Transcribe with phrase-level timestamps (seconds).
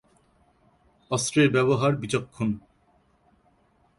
[1.11, 2.49] অস্ত্রের ব্যবহার বিচক্ষণ।